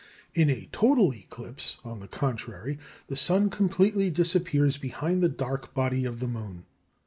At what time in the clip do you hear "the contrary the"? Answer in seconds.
1.99-3.15